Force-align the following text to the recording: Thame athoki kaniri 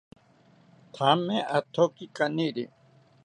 Thame 0.95 1.37
athoki 1.57 2.05
kaniri 2.17 2.63